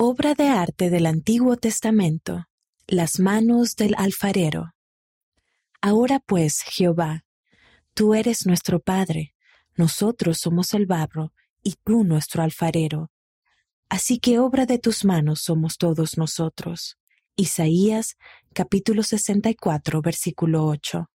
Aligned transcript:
Obra 0.00 0.34
de 0.34 0.46
arte 0.46 0.90
del 0.90 1.06
Antiguo 1.06 1.56
Testamento. 1.56 2.46
Las 2.86 3.18
manos 3.18 3.74
del 3.74 3.96
alfarero. 3.98 4.72
Ahora 5.80 6.20
pues, 6.24 6.60
Jehová, 6.62 7.24
tú 7.94 8.14
eres 8.14 8.46
nuestro 8.46 8.78
Padre, 8.78 9.34
nosotros 9.74 10.38
somos 10.38 10.72
el 10.72 10.86
barro, 10.86 11.32
y 11.64 11.74
tú 11.82 12.04
nuestro 12.04 12.44
alfarero. 12.44 13.10
Así 13.88 14.20
que 14.20 14.38
obra 14.38 14.66
de 14.66 14.78
tus 14.78 15.04
manos 15.04 15.40
somos 15.40 15.78
todos 15.78 16.16
nosotros. 16.16 16.96
Isaías 17.34 18.16
capítulo 18.54 19.02
64 19.02 20.00
versículo 20.00 20.64
8. 20.66 21.10